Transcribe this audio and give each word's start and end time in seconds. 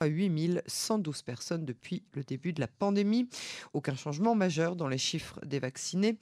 8112 0.00 1.22
personnes 1.22 1.64
depuis 1.64 2.04
le 2.12 2.22
début 2.22 2.52
de 2.52 2.60
la 2.60 2.68
pandémie. 2.68 3.28
Aucun 3.72 3.96
changement 3.96 4.34
majeur 4.34 4.76
dans 4.76 4.88
les 4.88 4.98
chiffres 4.98 5.40
des 5.44 5.58
vaccinés. 5.58 6.18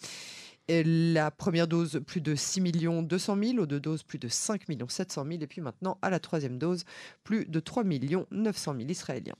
La 0.68 1.30
première 1.30 1.68
dose, 1.68 2.00
plus 2.06 2.20
de 2.20 2.34
6 2.34 2.60
200 3.02 3.36
000. 3.42 3.58
Aux 3.58 3.66
deux 3.66 3.80
doses, 3.80 4.02
plus 4.02 4.18
de 4.18 4.28
5 4.28 4.62
700 4.88 5.24
000. 5.28 5.42
Et 5.42 5.46
puis 5.46 5.60
maintenant, 5.60 5.98
à 6.02 6.10
la 6.10 6.18
troisième 6.18 6.58
dose, 6.58 6.84
plus 7.22 7.44
de 7.44 7.60
3 7.60 7.84
900 7.84 8.74
000 8.78 8.88
Israéliens. 8.88 9.36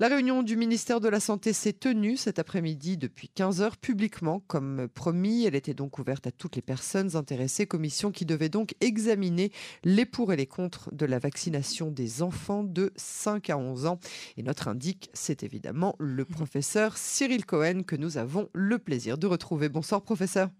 La 0.00 0.08
réunion 0.08 0.42
du 0.42 0.56
ministère 0.56 1.00
de 1.00 1.08
la 1.08 1.20
Santé 1.20 1.52
s'est 1.52 1.72
tenue 1.72 2.16
cet 2.16 2.38
après-midi 2.38 2.96
depuis 2.96 3.28
15 3.28 3.62
heures 3.62 3.76
publiquement, 3.76 4.42
comme 4.46 4.88
promis. 4.92 5.44
Elle 5.44 5.54
était 5.54 5.74
donc 5.74 5.98
ouverte 5.98 6.26
à 6.26 6.32
toutes 6.32 6.56
les 6.56 6.62
personnes 6.62 7.16
intéressées. 7.16 7.66
Commission 7.66 8.10
qui 8.10 8.24
devait 8.24 8.48
donc 8.48 8.74
examiner 8.80 9.52
les 9.84 10.06
pour 10.06 10.32
et 10.32 10.36
les 10.36 10.46
contre 10.46 10.92
de 10.92 11.06
la 11.06 11.18
vaccination 11.18 11.90
des 11.90 12.22
enfants 12.22 12.64
de 12.64 12.92
5 12.96 13.50
à 13.50 13.56
11 13.56 13.86
ans. 13.86 14.00
Et 14.36 14.42
notre 14.42 14.68
indique, 14.68 15.10
c'est 15.12 15.42
évidemment 15.42 15.94
le 15.98 16.24
professeur 16.24 16.96
Cyril 16.96 17.46
Cohen 17.46 17.82
que 17.86 17.96
nous 17.96 18.18
avons 18.18 18.48
le 18.52 18.78
plaisir 18.78 19.18
de 19.18 19.26
retrouver. 19.26 19.68
Bonsoir, 19.68 20.02
professeur. 20.02 20.50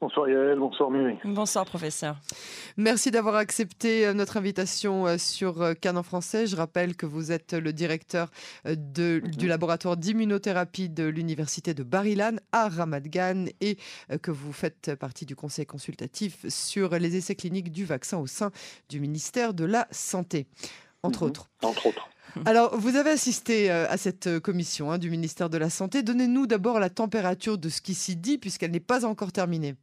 Bonsoir 0.00 0.28
Yael, 0.28 0.60
bonsoir 0.60 0.92
Mimi. 0.92 1.16
Bonsoir 1.24 1.64
professeur. 1.64 2.14
Merci 2.76 3.10
d'avoir 3.10 3.34
accepté 3.34 4.06
euh, 4.06 4.14
notre 4.14 4.36
invitation 4.36 5.08
euh, 5.08 5.18
sur 5.18 5.60
euh, 5.60 5.74
Canon 5.74 6.04
français. 6.04 6.46
Je 6.46 6.54
rappelle 6.54 6.94
que 6.94 7.04
vous 7.04 7.32
êtes 7.32 7.52
le 7.52 7.72
directeur 7.72 8.30
de, 8.64 9.20
du 9.36 9.48
laboratoire 9.48 9.96
d'immunothérapie 9.96 10.88
de 10.88 11.02
l'université 11.02 11.74
de 11.74 11.82
Barilan 11.82 12.36
à 12.52 12.68
Ramat 12.68 13.00
Gan 13.00 13.46
et 13.60 13.76
que 14.22 14.30
vous 14.30 14.52
faites 14.52 14.94
partie 14.94 15.26
du 15.26 15.34
conseil 15.34 15.66
consultatif 15.66 16.46
sur 16.48 16.90
les 16.90 17.16
essais 17.16 17.34
cliniques 17.34 17.72
du 17.72 17.84
vaccin 17.84 18.18
au 18.18 18.28
sein 18.28 18.52
du 18.88 19.00
ministère 19.00 19.52
de 19.52 19.64
la 19.64 19.88
Santé, 19.90 20.46
entre 21.02 21.22
mhm. 21.22 21.30
autres. 21.30 21.50
Entre 21.64 21.86
autres. 21.86 22.08
Alors, 22.44 22.78
vous 22.78 22.94
avez 22.94 23.10
assisté 23.10 23.70
à 23.70 23.96
cette 23.96 24.38
commission 24.40 24.92
hein, 24.92 24.98
du 24.98 25.10
ministère 25.10 25.50
de 25.50 25.58
la 25.58 25.70
Santé. 25.70 26.04
Donnez-nous 26.04 26.46
d'abord 26.46 26.78
la 26.78 26.90
température 26.90 27.58
de 27.58 27.68
ce 27.68 27.80
qui 27.80 27.94
s'y 27.94 28.14
dit, 28.14 28.38
puisqu'elle 28.38 28.70
n'est 28.70 28.80
pas 28.80 29.04
encore 29.04 29.32
terminée. 29.32 29.74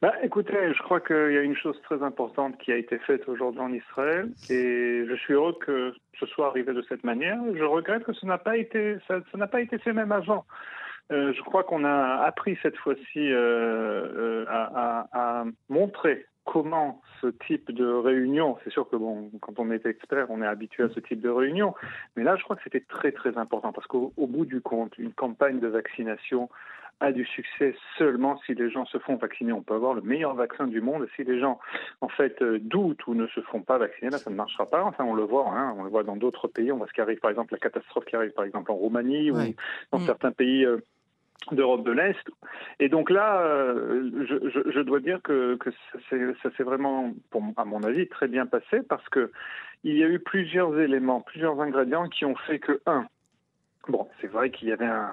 Bah, 0.00 0.14
écoutez, 0.22 0.54
je 0.74 0.82
crois 0.82 1.00
qu'il 1.00 1.32
y 1.32 1.38
a 1.38 1.42
une 1.42 1.56
chose 1.56 1.80
très 1.82 2.04
importante 2.04 2.56
qui 2.58 2.70
a 2.70 2.76
été 2.76 2.98
faite 2.98 3.28
aujourd'hui 3.28 3.60
en 3.60 3.72
Israël 3.72 4.30
et 4.48 5.04
je 5.08 5.14
suis 5.16 5.34
heureux 5.34 5.58
que 5.60 5.92
ce 6.20 6.26
soit 6.26 6.46
arrivé 6.46 6.72
de 6.72 6.82
cette 6.82 7.02
manière. 7.02 7.38
Je 7.52 7.64
regrette 7.64 8.04
que 8.04 8.12
ça 8.12 8.24
n'a 8.28 8.38
pas 8.38 8.56
été, 8.56 8.98
ça, 9.08 9.20
n'a 9.34 9.48
fait 9.48 9.92
même 9.92 10.12
avant. 10.12 10.44
Euh, 11.10 11.32
je 11.32 11.42
crois 11.42 11.64
qu'on 11.64 11.84
a 11.84 12.22
appris 12.24 12.56
cette 12.62 12.76
fois-ci 12.76 13.16
euh, 13.16 14.44
euh, 14.44 14.44
à, 14.48 15.08
à, 15.12 15.44
montrer 15.68 16.26
comment 16.44 17.02
ce 17.20 17.26
type 17.46 17.72
de 17.72 17.86
réunion, 17.86 18.56
c'est 18.62 18.70
sûr 18.70 18.88
que 18.88 18.96
bon, 18.96 19.30
quand 19.40 19.58
on 19.58 19.70
est 19.70 19.84
expert, 19.84 20.30
on 20.30 20.40
est 20.42 20.46
habitué 20.46 20.84
à 20.84 20.88
ce 20.90 21.00
type 21.00 21.20
de 21.20 21.28
réunion, 21.28 21.74
mais 22.16 22.22
là, 22.22 22.36
je 22.36 22.44
crois 22.44 22.56
que 22.56 22.62
c'était 22.62 22.84
très 22.88 23.12
très 23.12 23.36
important 23.36 23.72
parce 23.72 23.86
qu'au 23.86 24.12
bout 24.16 24.46
du 24.46 24.60
compte, 24.62 24.96
une 24.96 25.12
campagne 25.12 25.60
de 25.60 25.68
vaccination 25.68 26.48
a 27.00 27.12
du 27.12 27.24
succès 27.24 27.74
seulement 27.96 28.38
si 28.44 28.54
les 28.54 28.70
gens 28.70 28.84
se 28.86 28.98
font 28.98 29.16
vacciner. 29.16 29.52
On 29.52 29.62
peut 29.62 29.74
avoir 29.74 29.94
le 29.94 30.02
meilleur 30.02 30.34
vaccin 30.34 30.66
du 30.66 30.80
monde, 30.80 31.06
si 31.16 31.24
les 31.24 31.38
gens 31.38 31.58
en 32.00 32.08
fait 32.08 32.40
euh, 32.42 32.58
doutent 32.60 33.06
ou 33.06 33.14
ne 33.14 33.26
se 33.28 33.40
font 33.40 33.62
pas 33.62 33.78
vacciner, 33.78 34.10
là 34.10 34.18
ça 34.18 34.30
ne 34.30 34.36
marchera 34.36 34.66
pas. 34.66 34.82
Enfin, 34.84 35.04
on 35.04 35.14
le 35.14 35.24
voit, 35.24 35.48
hein, 35.50 35.74
on 35.78 35.84
le 35.84 35.90
voit 35.90 36.02
dans 36.02 36.16
d'autres 36.16 36.48
pays. 36.48 36.72
On 36.72 36.78
voit 36.78 36.86
ce 36.88 36.92
qui 36.92 37.00
arrive, 37.00 37.18
par 37.18 37.30
exemple, 37.30 37.52
la 37.54 37.58
catastrophe 37.58 38.04
qui 38.04 38.16
arrive, 38.16 38.32
par 38.32 38.44
exemple, 38.44 38.70
en 38.72 38.74
Roumanie 38.74 39.30
ou 39.30 39.36
dans 39.92 39.98
mm. 39.98 40.06
certains 40.06 40.32
pays. 40.32 40.64
Euh, 40.64 40.78
d'Europe 41.52 41.84
de 41.84 41.92
l'Est. 41.92 42.22
Et 42.78 42.88
donc 42.88 43.10
là, 43.10 43.40
euh, 43.40 44.10
je, 44.26 44.80
dois 44.80 45.00
dire 45.00 45.22
que, 45.22 45.56
que 45.56 45.70
ça 46.42 46.50
s'est 46.56 46.62
vraiment, 46.62 47.12
pour, 47.30 47.42
à 47.56 47.64
mon 47.64 47.82
avis, 47.84 48.08
très 48.08 48.28
bien 48.28 48.44
passé 48.44 48.82
parce 48.86 49.08
que 49.08 49.30
il 49.84 49.96
y 49.96 50.02
a 50.02 50.08
eu 50.08 50.18
plusieurs 50.18 50.78
éléments, 50.78 51.20
plusieurs 51.20 51.60
ingrédients 51.60 52.08
qui 52.08 52.24
ont 52.24 52.34
fait 52.34 52.58
que, 52.58 52.80
un, 52.86 53.06
bon, 53.86 54.08
c'est 54.20 54.26
vrai 54.26 54.50
qu'il 54.50 54.68
y 54.68 54.72
avait 54.72 54.86
un, 54.86 55.10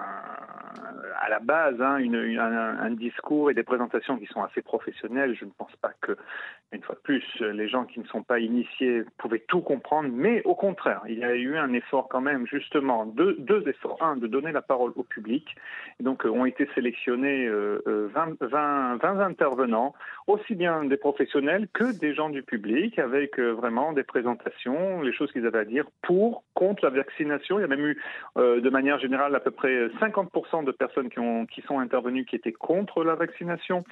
à 1.20 1.28
la 1.28 1.38
base 1.38 1.80
hein, 1.80 1.98
un, 1.98 2.90
discours 2.90 3.50
et 3.50 3.54
des 3.54 3.62
présentations 3.62 4.16
qui 4.18 4.26
sont 4.26 4.42
assez 4.42 4.62
professionnelles. 4.62 5.36
Je 5.38 5.44
ne 5.44 5.50
pense 5.50 5.74
pas 5.76 5.92
que, 6.00 6.16
une 6.72 6.82
fois 6.82 6.94
de 6.94 7.00
plus, 7.00 7.24
les 7.40 7.68
gens 7.68 7.84
qui 7.84 8.00
ne 8.00 8.06
sont 8.06 8.22
pas 8.22 8.38
initiés 8.38 9.02
pouvaient 9.18 9.44
tout 9.46 9.60
comprendre, 9.60 10.08
mais 10.12 10.42
au 10.44 10.54
contraire, 10.54 11.02
il 11.08 11.18
y 11.18 11.24
a 11.24 11.34
eu 11.34 11.56
un 11.56 11.72
effort 11.72 12.08
quand 12.08 12.20
même, 12.20 12.46
justement, 12.46 13.06
deux, 13.06 13.36
efforts. 13.66 13.98
Un, 14.00 14.16
de 14.16 14.26
donner 14.26 14.52
la 14.52 14.62
parole 14.62 14.92
au 14.96 15.02
public. 15.02 15.56
Donc, 16.00 16.24
euh, 16.24 16.30
ont 16.30 16.44
été 16.44 16.68
sélectionnés 16.74 17.48
20, 17.48 17.52
euh, 17.86 18.08
20, 18.12 18.98
euh, 19.04 19.20
intervenants, 19.20 19.94
aussi 20.26 20.54
bien 20.54 20.84
des 20.84 20.96
professionnels 20.96 21.68
que 21.72 21.98
des 21.98 22.14
gens 22.14 22.28
du 22.28 22.42
public, 22.42 22.98
avec 22.98 23.38
vraiment 23.38 23.92
des 23.92 24.04
présentations, 24.04 25.02
les 25.02 25.12
choses 25.12 25.32
qu'ils 25.32 25.46
avaient 25.46 25.60
à 25.60 25.64
dire 25.64 25.86
pour, 26.02 26.44
contre 26.54 26.84
la 26.84 26.90
vaccination. 26.90 27.58
Il 27.58 27.62
y 27.62 27.64
a 27.64 27.68
même 27.68 27.86
eu, 27.86 27.98
de 28.66 28.70
manière 28.70 28.98
générale, 28.98 29.32
à 29.36 29.38
peu 29.38 29.52
près 29.52 29.86
50% 30.00 30.64
de 30.64 30.72
personnes 30.72 31.08
qui, 31.08 31.20
ont, 31.20 31.46
qui 31.46 31.62
sont 31.62 31.78
intervenues 31.78 32.24
qui 32.24 32.34
étaient 32.34 32.52
contre 32.52 33.04
la 33.04 33.14
vaccination, 33.14 33.84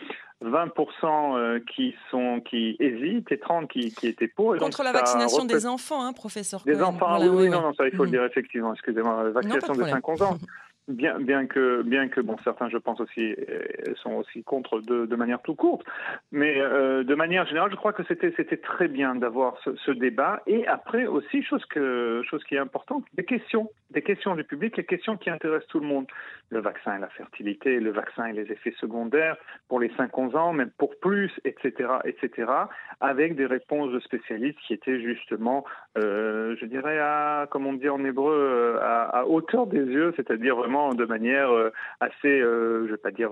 20% 0.45 1.37
euh, 1.39 1.61
qui, 1.73 1.95
sont, 2.11 2.41
qui 2.41 2.77
hésitent 2.81 3.31
et 3.31 3.37
30% 3.37 3.69
qui, 3.69 3.95
qui 3.95 4.09
étaient 4.09 4.27
pour. 4.27 4.57
contre 4.57 4.83
la 4.83 4.91
vaccination 4.91 5.45
des 5.45 5.65
enfants, 5.65 6.05
hein, 6.05 6.12
professeur 6.12 6.62
Des 6.67 6.83
enfants, 6.83 7.21
oui, 7.21 7.49
non, 7.49 7.62
non, 7.62 7.73
ça 7.75 7.87
il 7.87 7.95
faut 7.95 8.05
le 8.05 8.11
dire 8.11 8.25
effectivement, 8.25 8.73
excusez-moi, 8.75 9.23
la 9.23 9.31
vaccination 9.31 9.75
de 9.75 9.85
5 9.85 10.09
ans. 10.23 10.39
Bien, 10.87 11.19
bien 11.19 11.47
que, 11.47 11.81
bien 11.81 12.09
que 12.09 12.21
bon, 12.21 12.37
certains, 12.45 12.69
je 12.69 12.77
pense 12.77 13.01
aussi, 13.01 13.35
euh, 13.49 13.95
sont 14.03 14.12
aussi 14.17 14.43
contre 14.43 14.81
de, 14.81 15.06
de 15.06 15.17
manière 15.17 15.41
tout 15.41 15.55
courte, 15.55 15.87
mais 16.31 16.61
euh, 16.61 17.05
de 17.05 17.15
manière 17.15 17.47
générale, 17.47 17.71
je 17.71 17.77
crois 17.77 17.95
que 17.95 18.03
c'était, 18.06 18.35
c'était 18.37 18.59
très 18.59 18.89
bien 18.89 19.15
d'avoir 19.15 19.56
ce, 19.65 19.75
ce, 19.77 19.91
débat. 19.93 20.43
Et 20.47 20.67
après 20.67 21.06
aussi, 21.06 21.43
chose 21.43 21.65
que, 21.71 22.21
chose 22.29 22.45
qui 22.45 22.56
est 22.56 22.59
importante, 22.59 23.03
des 23.15 23.25
questions, 23.25 23.71
des 23.94 24.03
questions 24.03 24.34
du 24.34 24.44
public, 24.44 24.77
les 24.77 24.84
questions 24.84 25.16
qui 25.16 25.31
intéressent 25.31 25.69
tout 25.69 25.81
le 25.81 25.87
monde, 25.87 26.06
le 26.50 26.60
vaccin 26.60 26.97
et 26.97 27.00
la 27.00 27.09
fertilité, 27.09 27.81
le 27.81 27.91
vaccin 27.91 28.27
et 28.27 28.32
les 28.32 28.50
effets 28.53 28.75
secondaires 28.78 29.37
pour 29.69 29.81
les 29.81 29.88
5-11 29.88 30.37
ans, 30.37 30.53
même 30.53 30.71
pour 30.77 30.97
plus, 31.00 31.32
etc., 31.44 31.88
etc., 32.05 32.50
avec 33.00 33.37
des 33.37 33.47
réponses 33.47 33.93
de 33.93 34.00
spécialistes 34.00 34.59
qui 34.66 34.75
étaient 34.75 35.00
justement, 35.00 35.65
euh, 35.97 36.56
je 36.60 36.66
dirais, 36.66 36.99
à, 36.99 37.47
comme 37.50 37.66
on 37.66 37.72
dit 37.72 37.88
en 37.88 38.05
hébreu, 38.05 38.34
euh, 38.34 38.78
à, 38.81 39.27
hauteur 39.27 39.66
des 39.66 39.84
yeux, 39.84 40.12
c'est-à-dire 40.16 40.56
vraiment 40.56 40.94
de 40.94 41.05
manière 41.05 41.50
euh, 41.50 41.71
assez, 42.00 42.41
euh, 42.41 42.87
je 42.87 42.93
vais 42.93 42.99
pas 42.99 43.11
dire, 43.11 43.31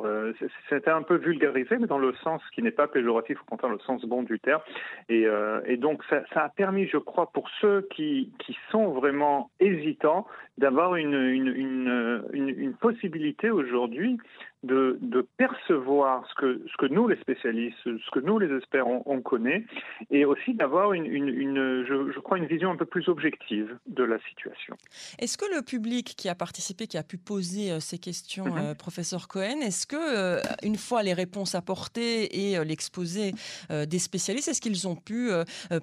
c'était 0.69 0.91
un 0.91 1.03
peu 1.03 1.17
vulgarisé, 1.17 1.77
mais 1.79 1.87
dans 1.87 1.99
le 1.99 2.15
sens 2.23 2.41
qui 2.55 2.63
n'est 2.63 2.71
pas 2.71 2.87
péjoratif, 2.87 3.41
au 3.43 3.45
contraire, 3.45 3.73
le 3.73 3.79
sens 3.81 4.05
bon 4.05 4.23
du 4.23 4.39
terme. 4.41 4.63
Et, 5.09 5.27
donc, 5.77 6.03
ça, 6.09 6.23
a 6.35 6.49
permis, 6.49 6.87
je 6.87 6.99
crois, 6.99 7.31
pour 7.33 7.49
ceux 7.61 7.87
qui 7.95 8.33
sont 8.71 8.89
vraiment 8.89 9.51
hésitants, 9.61 10.27
d'avoir 10.59 10.97
une, 10.97 11.15
une, 11.15 12.25
une, 12.33 12.75
possibilité 12.75 13.51
aujourd'hui 13.51 14.19
de, 14.63 14.99
de, 15.01 15.27
percevoir 15.37 16.25
ce 16.29 16.35
que, 16.35 16.61
ce 16.71 16.77
que 16.77 16.87
nous, 16.87 17.09
les 17.09 17.17
spécialistes, 17.17 17.77
ce 17.85 18.11
que 18.13 18.21
nous, 18.21 18.39
les 18.39 18.55
experts, 18.57 18.87
on, 18.87 19.21
connaît, 19.21 19.65
et 20.11 20.25
aussi 20.25 20.55
d'avoir 20.55 20.93
une, 20.93 21.07
une, 21.07 21.29
une 21.29 21.85
je, 21.85 22.13
je, 22.13 22.19
crois, 22.21 22.39
une 22.39 22.47
vision 22.47 22.71
un 22.71 22.77
peu 22.77 22.87
plus 22.87 23.09
objective 23.09 23.77
de 23.87 24.05
la 24.05 24.19
situation. 24.29 24.77
Est-ce 25.19 25.37
que 25.37 25.45
le 25.55 25.63
public 25.63 26.15
qui 26.17 26.29
a 26.29 26.35
participé, 26.35 26.87
qui 26.87 26.97
a 26.99 27.03
pu 27.03 27.19
poser 27.19 27.73
euh, 27.73 27.81
ces 27.81 27.99
questions, 27.99 28.45
mm 28.45 28.59
-hmm. 28.59 28.77
professeur 28.77 29.29
Cohen, 29.29 29.61
est-ce 29.63 29.87
que, 29.87 29.97
euh, 29.97 30.41
une 30.63 30.77
fois 30.77 31.03
les 31.03 31.15
réponses 31.15 31.55
apportées 31.55 32.19
et 32.43 32.57
euh, 32.57 32.65
l'exposé 32.65 33.33
des 33.93 33.99
spécialistes, 33.99 34.49
est-ce 34.49 34.61
qu'ils 34.61 34.87
ont 34.93 34.99
pu 35.11 35.21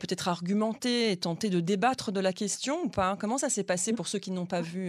peut-être 0.02 0.28
argumenter 0.28 1.12
et 1.12 1.18
tenter 1.18 1.50
de 1.50 1.60
débattre 1.72 2.12
de 2.12 2.22
la 2.22 2.34
question 2.34 2.76
ou 2.86 2.90
pas? 2.90 3.18
Comment 3.20 3.40
ça 3.46 3.50
s'est 3.50 3.68
passé 3.74 3.94
pour 3.94 4.08
ceux 4.12 4.20
qui 4.20 4.32
n'ont 4.32 4.52
pas 4.58 4.62
vu 4.62 4.84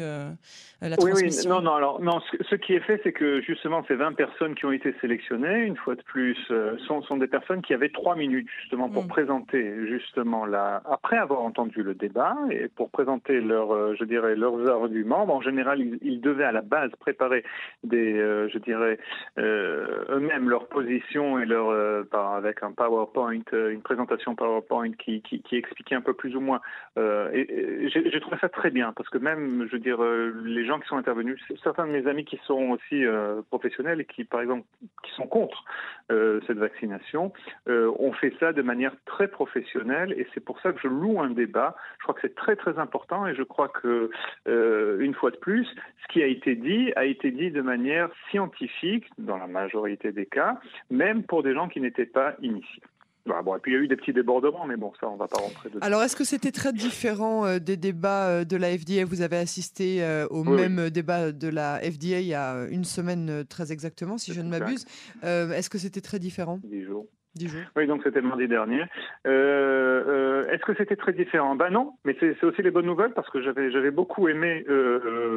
la 0.93 0.97
transmission 0.97 1.43
Oui, 1.43 1.49
non, 1.55 1.61
non, 1.67 1.75
alors, 1.81 2.01
non, 2.01 2.21
ce, 2.29 2.37
ce 2.51 2.57
qui 2.63 2.73
est 2.75 2.85
fait, 2.89 3.01
c'est 3.03 3.13
que 3.13 3.41
justement, 3.43 3.80
ces 3.89 3.95
20 3.95 4.13
personnes 4.13 4.55
qui 4.55 4.65
ont 4.67 4.73
été 4.73 4.95
sélectionnées, 5.01 5.65
une 5.65 5.77
fois 5.77 5.95
de 5.95 6.03
plus, 6.03 6.37
euh, 6.51 6.77
sont, 6.87 7.03
sont 7.03 7.17
des 7.17 7.27
personnes 7.27 7.63
qui 7.63 7.75
avaient 7.75 7.89
trois 7.89 8.17
minutes 8.17 8.49
justement 8.61 8.89
pour 8.89 9.05
mm. 9.05 9.09
présenter 9.09 9.87
justement 9.87 10.47
la, 10.47 10.83
après 10.91 11.17
avoir 11.17 11.41
entendu 11.41 11.83
le 11.83 11.95
débat 11.95 12.37
et 12.51 12.69
pour 12.69 12.91
présenter 12.91 13.41
leur, 13.41 13.73
euh, 13.73 13.95
je 13.99 14.05
dirais, 14.05 14.37
leurs 14.37 14.69
arguments. 14.69 15.23
en 15.23 15.41
général, 15.41 15.81
ils, 15.81 15.99
ils, 16.03 16.21
devaient 16.21 16.45
à 16.45 16.53
la 16.53 16.63
base 16.63 16.91
préparer 17.01 17.45
des, 17.83 18.15
euh, 18.19 18.49
je 18.49 18.59
dirais, 18.59 18.99
eux-mêmes 19.39 20.49
leur 20.49 20.69
position 20.69 21.39
et 21.39 21.47
leur, 21.47 21.71
avec 22.13 22.63
un 22.63 22.73
PowerPoint, 22.73 23.41
une 23.53 23.83
présentation 23.83 24.35
PowerPoint 24.35 24.93
qui, 24.93 25.23
qui, 25.23 25.41
qui, 25.43 25.57
expliquait 25.57 25.95
un 25.95 26.01
peu 26.01 26.13
plus 26.13 26.37
ou 26.37 26.41
moins. 26.41 26.61
et, 26.99 27.85
et 27.85 27.89
j'ai 27.89 28.21
trouvé 28.21 28.37
ça 28.41 28.49
très 28.49 28.71
bien 28.71 28.93
parce 28.93 29.09
que 29.09 29.19
même, 29.19 29.67
je 29.67 29.73
veux 29.73 29.79
dire, 29.79 30.03
les 30.45 30.67
gens 30.67 30.79
qui 30.79 30.89
sont 30.89 30.97
intervenus, 30.97 31.41
certains 31.63 31.87
de 31.87 31.93
mes 31.93 32.07
amis 32.07 32.25
qui 32.25 32.39
sont 32.45 32.71
aussi 32.71 33.05
professionnels 33.49 33.70
et 33.99 34.05
qui, 34.05 34.25
par 34.25 34.41
exemple, 34.41 34.67
qui 35.03 35.13
sont 35.13 35.27
contre 35.27 35.65
euh, 36.11 36.41
cette 36.47 36.59
vaccination, 36.59 37.33
euh, 37.69 37.93
ont 37.99 38.13
fait 38.13 38.33
ça 38.41 38.53
de 38.53 38.63
manière 38.63 38.95
très 39.07 39.29
professionnelle 39.29 40.13
et 40.17 40.27
c'est 40.35 40.45
pour 40.45 40.61
ça 40.61 40.73
que 40.73 40.81
je 40.83 40.89
loue 40.89 41.21
un 41.21 41.31
débat. 41.31 41.77
Je 41.99 42.03
crois 42.05 42.15
que 42.15 42.21
c'est 42.23 42.35
très 42.35 42.57
très 42.57 42.79
important 42.79 43.27
et 43.27 43.35
je 43.35 43.43
crois 43.43 43.69
que, 43.69 44.11
euh, 44.49 44.99
une 45.01 45.15
fois 45.15 45.31
de 45.31 45.37
plus, 45.37 45.67
ce 46.03 46.13
qui 46.13 46.23
a 46.23 46.27
été 46.27 46.55
dit 46.55 46.93
a 46.97 47.05
été 47.05 47.31
dit 47.31 47.51
de 47.51 47.63
manière 47.63 48.09
scientifique 48.31 49.07
dans 49.19 49.39
la 49.39 49.47
majorité 49.47 50.13
des 50.13 50.27
cas, 50.27 50.61
même 50.91 51.23
pour 51.23 51.43
des 51.43 51.55
gens 51.55 51.69
qui 51.69 51.81
n'étaient 51.81 52.07
pas 52.07 52.35
initiés. 52.43 52.83
Bah, 53.27 53.43
bon, 53.43 53.55
et 53.57 53.59
puis 53.61 53.73
il 53.73 53.75
y 53.75 53.79
a 53.79 53.81
eu 53.81 53.89
des 53.89 53.97
petits 53.97 54.13
débordements, 54.13 54.67
mais 54.67 54.77
bon, 54.77 54.93
ça, 54.99 55.09
on 55.09 55.15
ne 55.15 55.19
va 55.19 55.29
pas 55.29 55.39
rentrer 55.39 55.69
dedans. 55.69 55.85
Alors, 55.87 56.03
est-ce 56.03 56.17
que 56.17 56.25
c'était 56.25 56.53
très 56.53 56.73
différent 56.73 57.47
euh, 57.47 57.59
des 57.59 57.77
débats 57.77 58.29
euh, 58.29 58.45
de 58.45 58.57
la 58.57 58.77
FDA 58.77 59.05
Vous 59.05 59.21
avez 59.23 59.37
assisté 59.37 60.03
euh, 60.03 60.27
au 60.29 60.43
même 60.43 60.91
débat 60.91 61.33
de 61.33 61.49
la 61.49 61.79
FDA 61.81 62.21
il 62.21 62.27
y 62.27 62.35
a 62.35 62.67
une 62.71 62.85
semaine 62.85 63.45
très 63.49 63.73
exactement, 63.73 64.17
si 64.17 64.33
je 64.33 64.41
ne 64.41 64.49
m'abuse. 64.49 64.87
est-ce 65.23 65.69
que 65.69 65.79
c'était 65.79 66.01
très 66.01 66.19
différent? 66.19 66.61
Dix 66.65 66.83
jours. 66.83 67.07
jours. 67.37 67.63
Oui, 67.77 67.87
donc 67.87 68.03
c'était 68.05 68.23
mardi 68.23 68.49
dernier. 68.49 68.85
Est-ce 69.25 70.65
que 70.65 70.75
c'était 70.77 70.97
très 70.97 71.13
différent? 71.13 71.55
Ben 71.57 71.71
non, 71.71 71.93
mais 72.05 72.17
c'est 72.19 72.43
aussi 72.45 72.63
les 72.63 72.71
bonnes 72.71 72.87
nouvelles 72.87 73.13
parce 73.13 73.29
que 73.29 73.41
j'avais 73.43 73.91
beaucoup 73.91 74.29
aimé, 74.29 74.65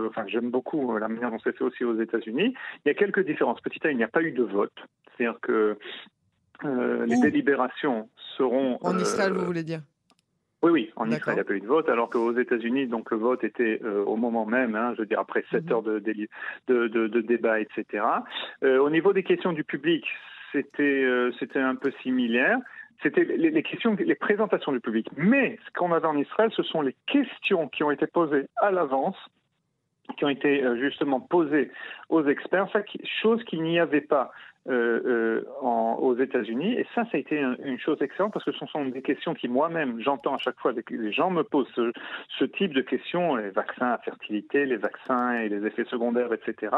enfin 0.07 0.25
j'aime 0.27 0.49
beaucoup 0.49 0.97
la 0.97 1.07
manière 1.07 1.31
dont 1.31 1.39
c'est 1.43 1.55
fait 1.55 1.63
aussi 1.63 1.83
aux 1.83 1.99
États-Unis. 1.99 2.53
Il 2.85 2.87
y 2.87 2.91
a 2.91 2.95
quelques 2.95 3.25
différences. 3.25 3.61
Petit 3.61 3.85
A, 3.85 3.91
il 3.91 3.97
n'y 3.97 4.03
a 4.03 4.07
pas 4.07 4.21
eu 4.21 4.31
de 4.31 4.43
vote. 4.43 4.73
C'est-à-dire 5.15 5.39
que 5.41 5.77
euh, 6.65 7.05
les 7.05 7.19
délibérations 7.19 8.09
seront. 8.37 8.77
En 8.81 8.97
Israël, 8.97 9.33
vous 9.33 9.41
euh, 9.41 9.45
voulez 9.45 9.63
dire? 9.63 9.81
Oui, 10.61 10.71
oui, 10.71 10.91
en 10.95 11.09
Israël, 11.09 11.35
il 11.35 11.35
n'y 11.35 11.41
a 11.41 11.43
pas 11.43 11.53
eu 11.55 11.59
de 11.59 11.67
vote, 11.67 11.89
alors 11.89 12.09
qu'aux 12.09 12.37
États-Unis, 12.37 12.87
donc 12.87 13.11
le 13.11 13.17
vote 13.17 13.43
était 13.43 13.81
euh, 13.83 14.03
au 14.05 14.15
moment 14.15 14.45
même, 14.45 14.75
hein, 14.75 14.93
je 14.95 15.01
veux 15.01 15.05
dire 15.05 15.19
après 15.19 15.43
7 15.51 15.65
mhm. 15.65 15.71
heures 15.71 15.83
de, 15.83 15.99
de, 15.99 16.87
de, 16.87 17.21
débat, 17.21 17.59
etc. 17.59 18.03
au 18.61 18.89
niveau 18.89 19.11
des 19.11 19.23
questions 19.23 19.51
du 19.51 19.65
public, 19.65 20.05
c'était 20.51 21.05
c'était 21.39 21.59
un 21.59 21.75
peu 21.75 21.91
similaire. 22.01 22.59
C'était 23.01 23.25
les, 23.25 23.49
les, 23.49 23.63
questions, 23.63 23.97
les 23.99 24.15
présentations 24.15 24.71
du 24.71 24.79
public. 24.79 25.09
Mais 25.17 25.59
ce 25.65 25.71
qu'on 25.77 25.91
avait 25.91 26.07
en 26.07 26.15
Israël, 26.15 26.51
ce 26.55 26.63
sont 26.63 26.81
les 26.81 26.95
questions 27.07 27.67
qui 27.67 27.83
ont 27.83 27.91
été 27.91 28.07
posées 28.07 28.47
à 28.55 28.71
l'avance 28.71 29.17
qui 30.17 30.25
ont 30.25 30.29
été 30.29 30.63
justement 30.79 31.19
posées 31.19 31.71
aux 32.09 32.25
experts, 32.27 32.67
chose 33.21 33.43
qu'il 33.45 33.63
n'y 33.63 33.79
avait 33.79 34.01
pas 34.01 34.31
euh, 34.69 35.01
euh, 35.05 35.41
aux 35.61 36.15
États-Unis. 36.15 36.73
Et 36.73 36.87
ça, 36.95 37.03
ça 37.03 37.11
a 37.15 37.17
été 37.17 37.37
une 37.37 37.79
chose 37.79 38.01
excellente 38.01 38.31
parce 38.31 38.45
que 38.45 38.53
ce 38.53 38.65
sont 38.67 38.85
des 38.85 39.01
questions 39.01 39.33
qui 39.33 39.49
moi-même 39.49 39.99
j'entends 39.99 40.35
à 40.35 40.37
chaque 40.37 40.57
fois. 40.59 40.71
Les 40.89 41.11
gens 41.11 41.29
me 41.31 41.43
posent 41.43 41.67
ce, 41.75 42.45
type 42.45 42.73
de 42.73 42.81
questions, 42.81 43.35
les 43.35 43.49
vaccins 43.49 43.91
à 43.91 43.97
fertilité, 43.97 44.65
les 44.65 44.77
vaccins 44.77 45.33
et 45.33 45.49
les 45.49 45.65
effets 45.65 45.83
secondaires, 45.85 46.31
etc. 46.31 46.75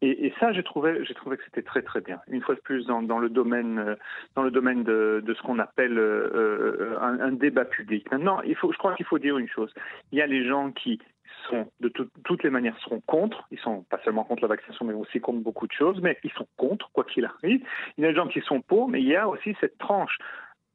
Et, 0.00 0.32
ça, 0.40 0.52
j'ai 0.52 0.62
trouvé, 0.62 1.04
j'ai 1.04 1.12
trouvé 1.14 1.36
que 1.36 1.44
c'était 1.44 1.62
très 1.62 1.82
très 1.82 2.00
bien. 2.00 2.20
Une 2.28 2.40
fois 2.40 2.54
de 2.54 2.60
plus, 2.60 2.86
dans, 2.86 3.18
le 3.18 3.28
domaine, 3.28 3.96
dans 4.34 4.42
le 4.42 4.50
domaine 4.50 4.82
de, 4.82 5.22
ce 5.26 5.42
qu'on 5.42 5.58
appelle 5.58 5.98
euh, 5.98 6.96
un, 7.00 7.20
un, 7.20 7.32
débat 7.32 7.66
public. 7.66 8.10
Maintenant, 8.10 8.40
il 8.42 8.54
faut, 8.54 8.72
je 8.72 8.78
crois 8.78 8.94
qu'il 8.94 9.04
faut 9.06 9.18
dire 9.18 9.36
une 9.36 9.48
chose. 9.48 9.74
Il 10.12 10.18
y 10.18 10.22
a 10.22 10.26
les 10.26 10.46
gens 10.46 10.70
qui 10.72 10.98
de 11.80 11.88
toutes 12.24 12.42
les 12.42 12.50
manières 12.50 12.78
seront 12.80 13.00
contre. 13.00 13.46
Ils 13.50 13.58
sont 13.58 13.82
pas 13.84 14.00
seulement 14.04 14.24
contre 14.24 14.42
la 14.42 14.48
vaccination, 14.48 14.84
mais 14.84 14.94
aussi 14.94 15.20
contre 15.20 15.40
beaucoup 15.40 15.66
de 15.66 15.72
choses, 15.72 16.00
mais 16.00 16.18
ils 16.24 16.32
sont 16.32 16.46
contre, 16.56 16.90
quoi 16.92 17.04
qu'il 17.04 17.24
arrive. 17.24 17.64
Il 17.96 18.04
y 18.04 18.06
a 18.06 18.10
des 18.10 18.16
gens 18.16 18.28
qui 18.28 18.40
sont 18.40 18.60
pour, 18.60 18.88
mais 18.88 19.00
il 19.00 19.08
y 19.08 19.16
a 19.16 19.28
aussi 19.28 19.56
cette 19.60 19.78
tranche 19.78 20.18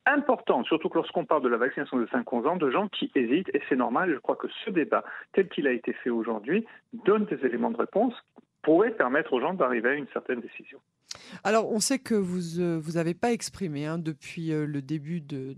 importante, 0.05 0.65
surtout 0.67 0.89
lorsqu'on 0.93 1.25
parle 1.25 1.41
de 1.41 1.49
la 1.49 1.57
vaccination 1.57 1.97
de 1.97 2.05
5-11 2.05 2.47
ans, 2.47 2.55
de 2.57 2.69
gens 2.69 2.87
qui 2.89 3.11
hésitent, 3.15 3.49
et 3.53 3.61
c'est 3.67 3.75
normal, 3.75 4.13
je 4.13 4.19
crois 4.19 4.35
que 4.35 4.47
ce 4.63 4.69
débat, 4.69 5.03
tel 5.33 5.49
qu'il 5.49 5.67
a 5.67 5.71
été 5.71 5.93
fait 5.93 6.11
aujourd'hui, 6.11 6.65
donne 7.05 7.25
des 7.25 7.43
éléments 7.45 7.71
de 7.71 7.77
réponse, 7.77 8.13
pourrait 8.61 8.91
permettre 8.91 9.33
aux 9.33 9.39
gens 9.39 9.53
d'arriver 9.53 9.89
à 9.89 9.93
une 9.93 10.07
certaine 10.09 10.41
décision. 10.41 10.79
Alors, 11.43 11.71
on 11.71 11.79
sait 11.79 11.99
que 11.99 12.15
vous 12.15 12.59
euh, 12.59 12.79
vous 12.81 12.97
avez 12.97 13.13
pas 13.13 13.31
exprimé 13.31 13.85
hein, 13.85 13.97
depuis 13.97 14.51
euh, 14.51 14.65
le 14.65 14.81
début 14.81 15.21
de, 15.21 15.55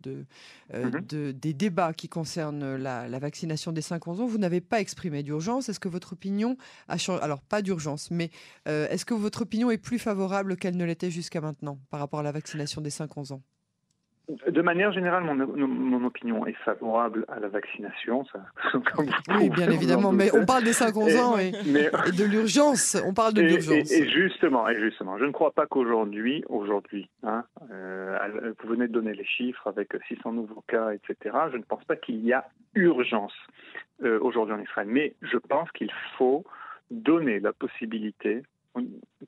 euh, 0.73 0.89
mm-hmm. 0.89 1.31
des 1.33 1.53
débats 1.53 1.93
qui 1.93 2.09
concernent 2.09 2.75
la, 2.75 3.19
vaccination 3.19 3.71
des 3.71 3.81
5-11 3.81 4.21
ans. 4.21 4.27
Vous 4.27 4.37
n'avez 4.37 4.61
pas 4.61 4.79
exprimé 4.79 5.23
d'urgence. 5.23 5.69
Est-ce 5.69 5.79
que 5.79 5.89
votre 5.89 6.13
opinion 6.13 6.57
a 6.87 6.97
changé 6.97 7.21
Alors, 7.21 7.41
pas 7.41 7.61
d'urgence, 7.61 8.11
mais 8.11 8.29
est-ce 8.65 9.05
que 9.05 9.13
votre 9.13 9.41
opinion 9.41 9.71
est 9.71 9.77
plus 9.77 9.99
favorable 9.99 10.57
qu'elle 10.57 10.77
ne 10.77 10.85
l'était 10.85 11.11
jusqu'à 11.11 11.41
maintenant 11.41 11.79
par 11.89 11.99
rapport 11.99 12.19
à 12.19 12.23
la 12.23 12.31
vaccination 12.31 12.81
des 12.81 12.91
5-11 12.91 13.33
ans? 13.33 13.41
De 14.27 14.61
manière 14.61 14.91
générale, 14.91 15.23
mon, 15.23 16.05
opinion 16.05 16.45
est 16.45 16.57
favorable 16.65 17.25
à 17.29 17.39
la 17.39 17.47
vaccination. 17.47 18.25
Ça, 18.25 18.39
oui, 19.39 19.49
bien 19.49 19.69
évidemment, 19.69 20.11
mais 20.11 20.29
on 20.35 20.45
parle 20.45 20.63
des 20.63 20.73
50 20.73 21.09
ans 21.15 21.37
et, 21.37 21.51
de 21.51 22.23
l'urgence. 22.25 22.97
On 23.05 23.13
parle 23.13 23.33
de 23.33 23.41
l'urgence. 23.41 23.91
Et, 23.91 24.09
justement, 24.09 24.67
et 24.67 24.79
justement, 24.79 25.17
je 25.17 25.25
ne 25.25 25.31
crois 25.31 25.51
pas 25.51 25.65
qu'aujourd'hui, 25.65 26.43
aujourd'hui, 26.49 27.09
hein, 27.23 27.45
euh, 27.71 28.17
vous 28.61 28.69
venez 28.69 28.87
de 28.87 28.93
donner 28.93 29.13
les 29.13 29.25
chiffres 29.25 29.65
avec 29.67 29.91
600 30.09 30.33
nouveaux 30.33 30.63
cas, 30.67 30.91
etc. 30.91 31.35
Je 31.51 31.57
ne 31.57 31.63
pense 31.63 31.83
pas 31.85 31.95
qu'il 31.95 32.23
y 32.25 32.33
a 32.33 32.45
urgence 32.75 33.33
euh, 34.03 34.19
aujourd'hui 34.21 34.55
en 34.55 34.61
Israël, 34.61 34.87
mais 34.89 35.15
je 35.21 35.37
pense 35.37 35.71
qu'il 35.71 35.91
faut 36.17 36.43
donner 36.91 37.39
la 37.39 37.53
possibilité 37.53 38.43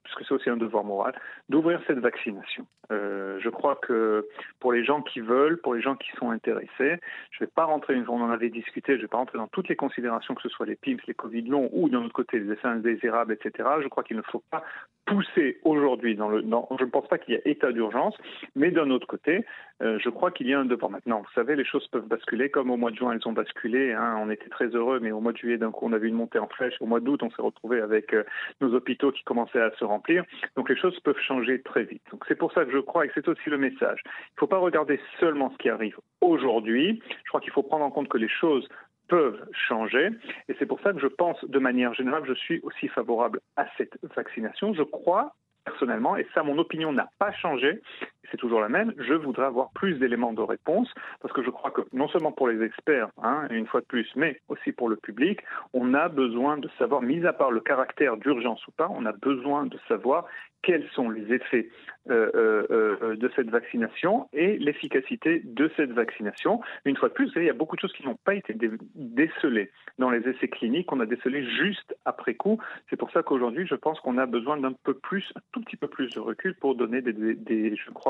puisque 0.03 0.25
c'est 0.25 0.33
aussi 0.33 0.49
un 0.49 0.57
devoir 0.57 0.83
moral, 0.83 1.13
d'ouvrir 1.49 1.81
cette 1.87 1.99
vaccination. 1.99 2.65
Euh, 2.91 3.39
je 3.39 3.49
crois 3.49 3.75
que 3.75 4.27
pour 4.59 4.73
les 4.73 4.83
gens 4.83 5.01
qui 5.01 5.19
veulent, 5.19 5.59
pour 5.61 5.75
les 5.75 5.81
gens 5.81 5.95
qui 5.95 6.09
sont 6.17 6.31
intéressés, 6.31 6.69
je 6.79 7.37
ne 7.41 7.45
vais 7.45 7.51
pas 7.53 7.65
rentrer, 7.65 7.95
on 8.07 8.21
en 8.21 8.31
avait 8.31 8.49
discuté, 8.49 8.93
je 8.93 8.97
ne 8.97 9.01
vais 9.03 9.07
pas 9.07 9.17
rentrer 9.17 9.37
dans 9.37 9.47
toutes 9.47 9.69
les 9.69 9.75
considérations, 9.75 10.33
que 10.33 10.41
ce 10.41 10.49
soit 10.49 10.65
les 10.65 10.75
PIMS, 10.75 10.97
les 11.07 11.13
Covid 11.13 11.43
longs 11.43 11.69
ou 11.71 11.89
d'un 11.89 12.03
autre 12.03 12.13
côté 12.13 12.39
les 12.39 12.51
essais 12.53 12.67
indésirables, 12.67 13.33
etc. 13.33 13.69
Je 13.81 13.87
crois 13.87 14.03
qu'il 14.03 14.17
ne 14.17 14.23
faut 14.23 14.43
pas 14.49 14.63
pousser 15.05 15.59
aujourd'hui 15.63 16.15
dans 16.15 16.29
le. 16.29 16.41
je 16.41 16.83
ne 16.83 16.89
pense 16.89 17.07
pas 17.07 17.17
qu'il 17.17 17.35
y 17.35 17.37
ait 17.37 17.41
état 17.45 17.71
d'urgence, 17.71 18.15
mais 18.55 18.71
d'un 18.71 18.89
autre 18.89 19.07
côté, 19.07 19.45
euh, 19.81 19.97
je 19.99 20.09
crois 20.09 20.31
qu'il 20.31 20.47
y 20.47 20.53
a 20.53 20.59
un 20.59 20.65
devoir. 20.65 20.91
Maintenant, 20.91 21.21
vous 21.21 21.33
savez, 21.33 21.55
les 21.55 21.65
choses 21.65 21.87
peuvent 21.87 22.07
basculer, 22.07 22.49
comme 22.49 22.69
au 22.69 22.77
mois 22.77 22.91
de 22.91 22.95
juin, 22.95 23.13
elles 23.13 23.27
ont 23.27 23.33
basculé. 23.33 23.93
Hein, 23.93 24.17
on 24.19 24.29
était 24.29 24.49
très 24.49 24.67
heureux, 24.67 24.99
mais 24.99 25.11
au 25.11 25.21
mois 25.21 25.31
de 25.31 25.37
juillet, 25.37 25.57
d'un 25.57 25.71
coup, 25.71 25.85
on 25.87 25.93
a 25.93 25.97
vu 25.97 26.07
une 26.07 26.15
montée 26.15 26.39
en 26.39 26.47
flèche. 26.47 26.75
Au 26.81 26.85
mois 26.85 26.99
d'août, 26.99 27.21
on 27.23 27.29
s'est 27.29 27.41
retrouvé 27.41 27.81
avec 27.81 28.13
euh, 28.13 28.23
nos 28.61 28.73
hôpitaux 28.73 29.11
qui 29.11 29.23
commençaient 29.23 29.61
à 29.61 29.71
se 29.71 29.85
remplir. 29.85 30.23
Donc 30.55 30.69
les 30.69 30.77
choses 30.77 30.99
peuvent 30.99 31.19
changer 31.19 31.61
très 31.61 31.83
vite. 31.83 32.03
Donc 32.11 32.25
c'est 32.27 32.35
pour 32.35 32.51
ça 32.53 32.65
que 32.65 32.71
je 32.71 32.79
crois, 32.79 33.05
et 33.05 33.11
c'est 33.13 33.27
aussi 33.27 33.49
le 33.49 33.57
message, 33.57 34.01
il 34.05 34.35
ne 34.35 34.39
faut 34.39 34.47
pas 34.47 34.57
regarder 34.57 34.99
seulement 35.19 35.51
ce 35.51 35.57
qui 35.57 35.69
arrive 35.69 35.97
aujourd'hui. 36.21 37.01
Je 37.23 37.29
crois 37.29 37.41
qu'il 37.41 37.51
faut 37.51 37.63
prendre 37.63 37.85
en 37.85 37.91
compte 37.91 38.09
que 38.09 38.17
les 38.17 38.29
choses 38.29 38.67
peuvent 39.07 39.43
changer. 39.67 40.09
Et 40.47 40.55
c'est 40.59 40.65
pour 40.65 40.79
ça 40.81 40.93
que 40.93 40.99
je 40.99 41.07
pense, 41.07 41.43
de 41.43 41.59
manière 41.59 41.93
générale, 41.93 42.23
je 42.25 42.33
suis 42.33 42.59
aussi 42.61 42.87
favorable 42.87 43.39
à 43.57 43.65
cette 43.77 43.97
vaccination. 44.15 44.73
Je 44.73 44.83
crois 44.83 45.33
personnellement, 45.65 46.17
et 46.17 46.25
ça 46.33 46.43
mon 46.43 46.57
opinion 46.57 46.91
n'a 46.91 47.09
pas 47.19 47.31
changé, 47.31 47.81
c'est 48.31 48.37
toujours 48.37 48.61
la 48.61 48.69
même, 48.69 48.93
je 48.97 49.13
voudrais 49.13 49.45
avoir 49.45 49.71
plus 49.71 49.95
d'éléments 49.95 50.33
de 50.33 50.41
réponse, 50.41 50.91
parce 51.21 51.33
que 51.33 51.43
je 51.43 51.49
crois 51.49 51.71
que 51.71 51.81
non 51.93 52.07
seulement 52.09 52.31
pour 52.31 52.47
les 52.47 52.63
experts, 52.63 53.09
hein, 53.21 53.47
une 53.49 53.65
fois 53.65 53.81
de 53.81 53.85
plus, 53.85 54.09
mais 54.15 54.41
aussi 54.49 54.71
pour 54.71 54.89
le 54.89 54.95
public, 54.95 55.39
on 55.73 55.93
a 55.93 56.09
besoin 56.09 56.57
de 56.57 56.69
savoir, 56.77 57.01
mis 57.01 57.25
à 57.25 57.33
part 57.33 57.51
le 57.51 57.61
caractère 57.61 58.17
d'urgence 58.17 58.65
ou 58.67 58.71
pas, 58.71 58.89
on 58.89 59.05
a 59.05 59.11
besoin 59.11 59.65
de 59.65 59.77
savoir 59.87 60.25
quels 60.61 60.87
sont 60.93 61.09
les 61.09 61.33
effets 61.33 61.69
euh, 62.09 62.29
euh, 62.35 62.97
euh, 63.01 63.15
de 63.15 63.31
cette 63.35 63.49
vaccination 63.49 64.27
et 64.33 64.57
l'efficacité 64.57 65.41
de 65.43 65.71
cette 65.77 65.91
vaccination. 65.91 66.59
Une 66.85 66.97
fois 66.97 67.09
de 67.09 67.13
plus, 67.13 67.31
il 67.35 67.43
y 67.43 67.49
a 67.49 67.53
beaucoup 67.53 67.75
de 67.75 67.81
choses 67.81 67.93
qui 67.93 68.05
n'ont 68.05 68.17
pas 68.25 68.33
été 68.33 68.55
décelées 68.95 69.71
dans 69.99 70.09
les 70.09 70.27
essais 70.27 70.47
cliniques, 70.47 70.91
on 70.91 70.99
a 70.99 71.05
décelé 71.05 71.45
juste 71.45 71.95
après 72.05 72.33
coup. 72.33 72.59
C'est 72.89 72.97
pour 72.97 73.11
ça 73.11 73.23
qu'aujourd'hui, 73.23 73.67
je 73.67 73.75
pense 73.75 73.99
qu'on 73.99 74.17
a 74.17 74.25
besoin 74.25 74.57
d'un 74.57 74.73
peu 74.73 74.93
plus, 74.93 75.31
un 75.35 75.41
tout 75.51 75.61
petit 75.61 75.77
peu 75.77 75.87
plus 75.87 76.09
de 76.09 76.19
recul 76.19 76.55
pour 76.55 76.75
donner 76.75 77.01
des, 77.01 77.75
je 77.75 77.91
crois, 77.91 78.08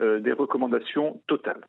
des 0.00 0.32
recommandations 0.32 1.20
totales. 1.26 1.64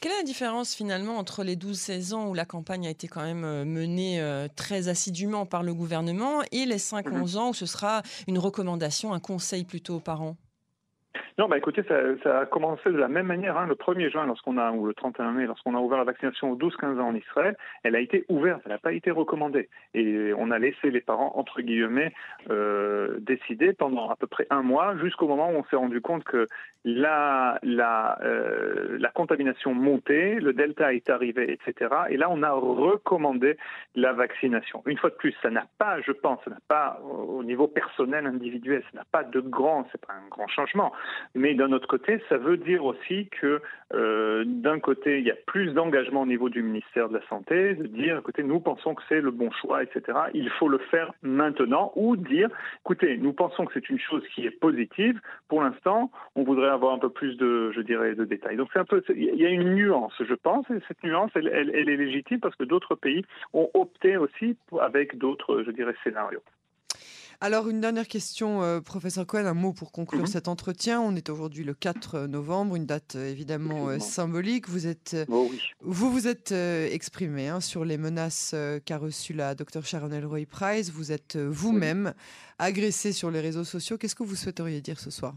Quelle 0.00 0.12
est 0.12 0.18
la 0.18 0.22
différence 0.22 0.74
finalement 0.74 1.18
entre 1.18 1.44
les 1.44 1.56
12-16 1.56 2.14
ans 2.14 2.28
où 2.28 2.34
la 2.34 2.44
campagne 2.44 2.86
a 2.86 2.90
été 2.90 3.08
quand 3.08 3.22
même 3.22 3.64
menée 3.64 4.22
très 4.56 4.88
assidûment 4.88 5.46
par 5.46 5.62
le 5.62 5.74
gouvernement 5.74 6.42
et 6.52 6.64
les 6.64 6.78
5-11 6.78 7.10
mhm. 7.10 7.38
ans 7.38 7.50
où 7.50 7.54
ce 7.54 7.66
sera 7.66 8.02
une 8.26 8.38
recommandation, 8.38 9.12
un 9.12 9.20
conseil 9.20 9.64
plutôt 9.64 9.96
aux 9.96 10.00
parents? 10.00 10.36
Non, 11.38 11.48
bah 11.48 11.58
écoutez, 11.58 11.82
ça, 12.22 12.40
a 12.40 12.46
commencé 12.46 12.90
de 12.90 12.96
la 12.96 13.08
même 13.08 13.26
manière. 13.26 13.56
Hein. 13.56 13.66
Le 13.66 13.74
1er 13.74 14.10
juin, 14.10 14.26
lorsqu'on 14.26 14.58
a, 14.58 14.70
ou 14.72 14.86
le 14.86 14.94
31 14.94 15.32
mai, 15.32 15.46
lorsqu'on 15.46 15.74
a 15.74 15.78
ouvert 15.78 15.98
la 15.98 16.04
vaccination 16.04 16.50
aux 16.50 16.56
12-15 16.56 17.00
ans 17.00 17.08
en 17.08 17.14
Israël, 17.14 17.56
elle 17.82 17.96
a 17.96 18.00
été 18.00 18.24
ouverte, 18.28 18.62
elle 18.64 18.72
n'a 18.72 18.78
pas 18.78 18.92
été 18.92 19.10
recommandée. 19.10 19.68
Et 19.94 20.32
on 20.36 20.50
a 20.50 20.58
laissé 20.58 20.90
les 20.90 21.00
parents, 21.00 21.32
entre 21.36 21.60
guillemets, 21.60 22.12
euh, 22.50 23.18
décider 23.20 23.72
pendant 23.72 24.10
à 24.10 24.16
peu 24.16 24.26
près 24.26 24.46
un 24.50 24.62
mois, 24.62 24.96
jusqu'au 24.98 25.28
moment 25.28 25.50
où 25.50 25.54
on 25.54 25.64
s'est 25.64 25.76
rendu 25.76 26.00
compte 26.00 26.24
que 26.24 26.46
la, 26.84 27.58
la, 27.62 28.18
euh, 28.22 28.96
la 28.98 29.10
contamination 29.10 29.74
montait, 29.74 30.36
le 30.40 30.52
delta 30.52 30.94
est 30.94 31.10
arrivé, 31.10 31.52
etc. 31.52 31.94
Et 32.08 32.16
là, 32.16 32.28
on 32.30 32.42
a 32.42 32.52
recommandé 32.52 33.56
la 33.94 34.12
vaccination. 34.12 34.82
Une 34.86 34.96
fois 34.96 35.10
de 35.10 35.14
plus, 35.14 35.34
ça 35.42 35.50
n'a 35.50 35.66
pas, 35.78 36.00
je 36.00 36.12
pense, 36.12 36.40
ça 36.44 36.50
n'a 36.50 36.60
pas, 36.68 37.00
au 37.02 37.42
niveau 37.44 37.66
personnel, 37.66 38.26
individuel, 38.26 38.82
ça 38.90 38.98
n'a 38.98 39.04
pas 39.10 39.24
de 39.24 39.40
grand, 39.40 39.86
c'est 39.92 40.04
pas 40.04 40.14
un 40.14 40.28
grand 40.28 40.48
changement. 40.48 40.92
Mais 41.34 41.54
d'un 41.54 41.72
autre 41.72 41.86
côté, 41.86 42.22
ça 42.28 42.36
veut 42.36 42.56
dire 42.56 42.84
aussi 42.84 43.28
que 43.40 43.60
euh, 43.92 44.44
d'un 44.46 44.78
côté, 44.78 45.18
il 45.18 45.26
y 45.26 45.30
a 45.30 45.36
plus 45.46 45.72
d'engagement 45.72 46.22
au 46.22 46.26
niveau 46.26 46.48
du 46.48 46.62
ministère 46.62 47.08
de 47.08 47.14
la 47.14 47.26
Santé, 47.28 47.74
de 47.74 47.86
dire, 47.86 48.18
écoutez, 48.18 48.42
nous 48.42 48.60
pensons 48.60 48.94
que 48.94 49.02
c'est 49.08 49.20
le 49.20 49.30
bon 49.30 49.50
choix, 49.50 49.82
etc. 49.82 50.18
Il 50.34 50.48
faut 50.50 50.68
le 50.68 50.78
faire 50.78 51.12
maintenant, 51.22 51.92
ou 51.96 52.16
dire, 52.16 52.48
écoutez, 52.84 53.16
nous 53.16 53.32
pensons 53.32 53.64
que 53.64 53.72
c'est 53.74 53.88
une 53.90 53.98
chose 53.98 54.22
qui 54.34 54.46
est 54.46 54.50
positive. 54.50 55.20
Pour 55.48 55.62
l'instant, 55.62 56.10
on 56.36 56.44
voudrait 56.44 56.70
avoir 56.70 56.94
un 56.94 56.98
peu 56.98 57.10
plus 57.10 57.36
de, 57.36 57.72
je 57.72 57.80
dirais, 57.80 58.14
de 58.14 58.24
détails. 58.24 58.56
Donc 58.56 58.68
c'est 58.72 58.78
un 58.78 58.84
peu, 58.84 59.02
il 59.08 59.34
y 59.36 59.46
a 59.46 59.50
une 59.50 59.74
nuance, 59.74 60.14
je 60.20 60.34
pense, 60.34 60.68
et 60.70 60.78
cette 60.88 61.02
nuance, 61.02 61.30
elle, 61.34 61.48
elle, 61.48 61.70
elle 61.74 61.88
est 61.88 61.96
légitime 61.96 62.40
parce 62.40 62.54
que 62.56 62.64
d'autres 62.64 62.94
pays 62.94 63.24
ont 63.52 63.68
opté 63.74 64.16
aussi 64.16 64.56
avec 64.80 65.18
d'autres, 65.18 65.62
je 65.64 65.70
dirais, 65.70 65.94
scénarios. 66.04 66.42
Alors, 67.42 67.70
une 67.70 67.80
dernière 67.80 68.06
question, 68.06 68.62
euh, 68.62 68.80
professeur 68.82 69.26
Cohen, 69.26 69.46
un 69.46 69.54
mot 69.54 69.72
pour 69.72 69.92
conclure 69.92 70.22
Mhm. 70.24 70.26
cet 70.26 70.46
entretien. 70.46 71.00
On 71.00 71.16
est 71.16 71.30
aujourd'hui 71.30 71.64
le 71.64 71.72
4 71.72 72.26
novembre, 72.26 72.76
une 72.76 72.84
date 72.84 73.16
euh, 73.16 73.30
évidemment 73.30 73.88
euh, 73.88 73.98
symbolique. 73.98 74.68
Vous 74.68 74.86
êtes, 74.86 75.14
euh, 75.14 75.24
Oh 75.28 75.48
oui. 75.50 75.58
vous, 75.80 76.10
vous 76.12 76.26
êtes 76.28 76.52
euh, 76.52 76.86
exprimé 76.90 77.48
hein, 77.48 77.60
sur 77.62 77.86
les 77.86 77.96
menaces 77.96 78.50
euh, 78.52 78.78
qu'a 78.84 78.98
reçues 78.98 79.32
la 79.32 79.54
docteure 79.54 79.86
Sharon 79.86 80.10
Elroy 80.12 80.44
Price. 80.44 80.90
Vous 80.90 81.12
êtes 81.12 81.36
euh, 81.36 81.48
vous-même 81.50 82.12
agressé 82.58 83.12
sur 83.12 83.30
les 83.30 83.40
réseaux 83.40 83.64
sociaux. 83.64 83.96
Qu'est-ce 83.96 84.14
que 84.14 84.22
vous 84.22 84.36
souhaiteriez 84.36 84.82
dire 84.82 85.00
ce 85.00 85.10
soir? 85.10 85.34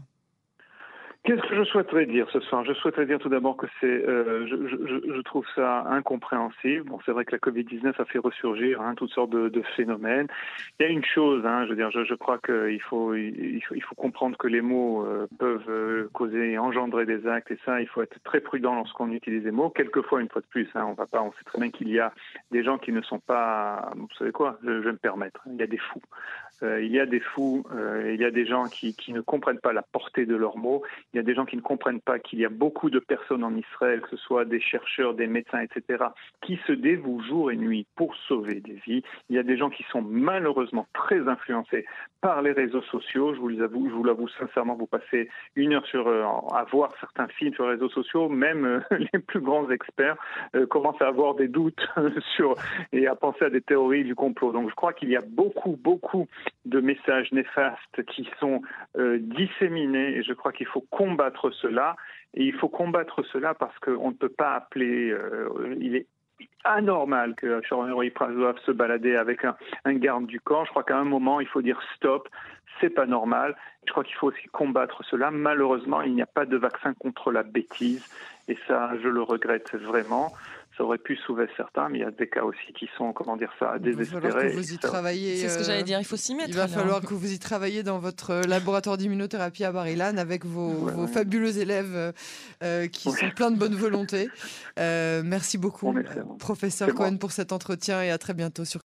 Qu'est-ce 1.24 1.40
que 1.40 1.56
je 1.56 1.64
souhaiterais 1.64 2.04
dire 2.04 2.28
ce 2.30 2.40
soir? 2.40 2.66
Je 2.66 2.74
souhaiterais 2.74 3.06
dire 3.06 3.18
tout 3.18 3.30
d'abord 3.30 3.56
que 3.56 3.66
c'est, 3.80 3.86
euh, 3.86 4.46
je, 4.46 5.20
trouve 5.22 5.46
ça 5.54 5.86
incompréhensible. 5.88 6.84
Bon, 6.90 6.98
c'est 7.06 7.12
vrai 7.12 7.24
que 7.24 7.32
la 7.32 7.38
Covid-19 7.38 7.94
a 7.98 8.04
fait 8.04 8.18
ressurgir 8.18 8.82
hein, 8.82 8.94
toutes 8.94 9.10
sortes 9.10 9.30
de, 9.30 9.62
phénomènes. 9.74 10.26
Il 10.78 10.82
y 10.82 10.86
a 10.86 10.92
une 10.92 11.04
chose, 11.04 11.46
hein, 11.46 11.64
je 11.64 11.70
veux 11.70 11.76
dire, 11.76 11.90
je, 11.90 12.14
crois 12.14 12.36
qu'il 12.36 12.80
faut, 12.82 13.14
il 13.14 13.62
faut, 13.62 13.94
comprendre 13.94 14.36
que 14.36 14.48
les 14.48 14.60
mots 14.60 15.06
euh, 15.06 15.26
peuvent 15.38 15.64
euh, 15.70 16.10
causer 16.12 16.52
et 16.52 16.58
engendrer 16.58 17.06
des 17.06 17.26
actes, 17.26 17.50
et 17.50 17.58
ça, 17.64 17.80
il 17.80 17.86
faut 17.86 18.02
être 18.02 18.22
très 18.24 18.40
prudent 18.40 18.74
lorsqu'on 18.74 19.10
utilise 19.10 19.44
les 19.44 19.50
mots. 19.50 19.70
Quelquefois, 19.70 20.20
une 20.20 20.28
fois 20.28 20.42
de 20.42 20.46
plus, 20.48 20.68
hein, 20.74 20.84
on 20.86 20.92
va 20.92 21.06
pas, 21.06 21.22
on 21.22 21.32
sait 21.32 21.44
très 21.46 21.58
bien 21.58 21.70
qu'il 21.70 21.88
y 21.88 22.00
a 22.00 22.12
des 22.50 22.62
gens 22.62 22.76
qui 22.76 22.92
ne 22.92 23.00
sont 23.00 23.20
pas, 23.20 23.92
vous 23.96 24.08
savez 24.18 24.32
quoi 24.32 24.58
Je, 24.62 24.72
vais 24.72 24.92
me 24.92 24.98
permettre. 24.98 25.40
Il 25.46 25.56
y 25.56 25.62
a 25.62 25.66
des 25.66 25.78
fous. 25.78 26.02
Il 26.62 26.86
y 26.86 27.00
a 27.00 27.04
des 27.04 27.20
fous. 27.20 27.64
il 28.06 28.18
y 28.18 28.24
a 28.24 28.30
des 28.30 28.46
gens 28.46 28.64
qui 28.68 28.94
ne 29.08 29.20
comprennent 29.20 29.60
pas 29.60 29.74
la 29.74 29.82
portée 29.82 30.24
de 30.24 30.34
leurs 30.34 30.56
mots. 30.56 30.82
Il 31.14 31.18
y 31.18 31.20
a 31.20 31.22
des 31.22 31.34
gens 31.34 31.44
qui 31.44 31.56
ne 31.56 31.62
comprennent 31.62 32.00
pas 32.00 32.18
qu'il 32.18 32.40
y 32.40 32.44
a 32.44 32.48
beaucoup 32.48 32.90
de 32.90 32.98
personnes 32.98 33.44
en 33.44 33.54
Israël, 33.54 34.00
que 34.00 34.10
ce 34.10 34.16
soit 34.16 34.44
des 34.44 34.60
chercheurs, 34.60 35.14
des 35.14 35.28
médecins, 35.28 35.60
etc., 35.60 36.06
qui 36.42 36.58
se 36.66 36.72
dévouent 36.72 37.22
jour 37.22 37.52
et 37.52 37.56
nuit 37.56 37.86
pour 37.94 38.16
sauver 38.26 38.60
des 38.60 38.80
vies. 38.84 39.04
Il 39.30 39.36
y 39.36 39.38
a 39.38 39.44
des 39.44 39.56
gens 39.56 39.70
qui 39.70 39.84
sont 39.92 40.02
malheureusement 40.02 40.88
très 40.92 41.28
influencés 41.28 41.86
par 42.20 42.42
les 42.42 42.50
réseaux 42.50 42.82
sociaux. 42.82 43.32
Je 43.34 43.38
vous 43.38 43.48
l'avoue, 43.48 44.28
sincèrement, 44.40 44.74
vous 44.74 44.86
passez 44.86 45.28
une 45.54 45.74
heure 45.74 45.84
euh, 45.94 46.24
à 46.52 46.64
voir 46.64 46.90
certains 46.98 47.28
films 47.28 47.54
sur 47.54 47.64
les 47.64 47.74
réseaux 47.74 47.90
sociaux, 47.90 48.28
même 48.28 48.64
euh, 48.64 48.80
les 49.12 49.20
plus 49.20 49.40
grands 49.40 49.70
experts 49.70 50.16
euh, 50.56 50.66
commencent 50.66 51.00
à 51.00 51.06
avoir 51.06 51.34
des 51.34 51.48
doutes 51.48 51.86
sur 52.34 52.54
et 52.92 53.06
à 53.06 53.14
penser 53.14 53.44
à 53.44 53.50
des 53.50 53.60
théories 53.60 54.04
du 54.04 54.16
complot. 54.16 54.52
Donc 54.52 54.70
je 54.70 54.74
crois 54.74 54.92
qu'il 54.92 55.10
y 55.10 55.16
a 55.16 55.22
beaucoup, 55.26 55.76
beaucoup 55.76 56.26
de 56.64 56.80
messages 56.80 57.30
néfastes 57.30 58.02
qui 58.08 58.28
sont 58.40 58.62
disséminés 59.18 60.16
et 60.16 60.22
je 60.22 60.32
crois 60.32 60.52
qu'il 60.52 60.66
faut 60.66 60.84
combattre 61.04 61.50
cela. 61.50 61.96
Et 62.34 62.44
il 62.44 62.54
faut 62.54 62.68
combattre 62.68 63.22
cela 63.32 63.54
parce 63.54 63.78
qu'on 63.78 64.08
ne 64.08 64.14
peut 64.14 64.28
pas 64.28 64.54
appeler. 64.54 65.10
euh, 65.10 65.76
il 65.78 65.96
est 65.96 66.06
anormal 66.64 67.34
que 67.36 67.60
Sharon 67.62 67.96
Price 68.14 68.34
doive 68.34 68.58
se 68.66 68.72
balader 68.72 69.16
avec 69.16 69.44
un, 69.44 69.56
un 69.84 69.94
garde 69.94 70.26
du 70.26 70.40
corps. 70.40 70.64
Je 70.64 70.70
crois 70.70 70.82
qu'à 70.82 70.98
un 70.98 71.04
moment, 71.04 71.40
il 71.40 71.46
faut 71.46 71.62
dire 71.62 71.80
stop. 71.94 72.28
C'est 72.80 72.90
pas 72.90 73.06
normal. 73.06 73.54
Je 73.86 73.92
crois 73.92 74.02
qu'il 74.02 74.16
faut 74.16 74.28
aussi 74.28 74.48
combattre 74.48 75.04
cela. 75.04 75.30
Malheureusement, 75.30 76.00
il 76.02 76.14
n'y 76.14 76.22
a 76.22 76.26
pas 76.26 76.44
de 76.44 76.56
vaccin 76.56 76.92
contre 76.94 77.30
la 77.30 77.44
bêtise. 77.44 78.04
Et 78.48 78.58
ça, 78.66 78.90
je 79.00 79.08
le 79.08 79.22
regrette 79.22 79.74
vraiment. 79.76 80.32
Ça 80.76 80.82
aurait 80.82 80.98
pu 80.98 81.16
sauver 81.24 81.46
certains, 81.56 81.88
mais 81.88 81.98
il 81.98 82.00
y 82.00 82.04
a 82.04 82.10
des 82.10 82.28
cas 82.28 82.42
aussi 82.42 82.72
qui 82.76 82.88
sont, 82.98 83.12
comment 83.12 83.36
dire 83.36 83.52
ça, 83.60 83.74
Il 83.80 83.92
va 83.94 84.04
falloir 84.04 84.22
désespérés. 84.32 84.50
que 84.50 84.56
vous 84.56 84.72
y 84.72 84.78
travaillez. 84.78 85.36
C'est 85.36 85.48
ce 85.48 85.58
que 85.58 85.62
euh, 85.62 85.66
j'allais 85.66 85.84
dire, 85.84 86.00
il 86.00 86.04
faut 86.04 86.16
s'y 86.16 86.34
mettre. 86.34 86.48
Il 86.48 86.56
va 86.56 86.64
alors. 86.64 86.74
falloir 86.74 87.00
que 87.00 87.14
vous 87.14 87.32
y 87.32 87.38
travailliez 87.38 87.84
dans 87.84 88.00
votre 88.00 88.30
euh, 88.30 88.42
laboratoire 88.42 88.96
d'immunothérapie 88.96 89.62
à 89.64 89.70
Bar-Ilan 89.70 90.16
avec 90.16 90.44
vos, 90.44 90.70
Ouais, 90.72 90.92
vos 90.92 91.02
ouais. 91.02 91.06
fabuleux 91.08 91.58
élèves 91.58 92.12
euh, 92.64 92.88
qui 92.88 93.08
Ouais. 93.08 93.16
sont 93.16 93.30
pleins 93.30 93.52
de 93.52 93.56
bonne 93.56 93.76
volonté. 93.76 94.28
Euh, 94.80 95.22
merci 95.24 95.58
beaucoup, 95.58 95.94
professeur. 96.40 96.92
Cohen, 96.92 97.18
pour 97.18 97.30
cet 97.30 97.52
entretien 97.52 98.02
et 98.02 98.10
à 98.10 98.18
très 98.18 98.34
bientôt 98.34 98.64
sur 98.64 98.82